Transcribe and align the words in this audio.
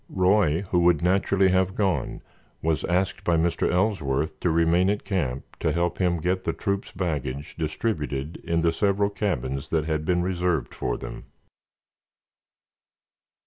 Roy, 0.09 0.63
who 0.63 0.79
would 0.79 1.03
naturally 1.03 1.49
have 1.49 1.75
gone, 1.75 2.23
was 2.63 2.83
asked 2.85 3.23
by 3.23 3.37
Mr. 3.37 3.71
Ellsworth 3.71 4.39
to 4.39 4.49
remain 4.49 4.89
at 4.89 5.03
camp 5.05 5.43
to 5.59 5.71
help 5.71 5.99
him 5.99 6.19
get 6.19 6.43
the 6.43 6.53
troop's 6.53 6.91
baggage 6.91 7.55
distributed 7.55 8.37
in 8.37 8.61
the 8.61 8.71
several 8.71 9.11
cabins 9.11 9.69
that 9.69 9.85
had 9.85 10.03
been 10.03 10.23
reserved 10.23 10.73
for 10.73 10.97
them. 10.97 11.25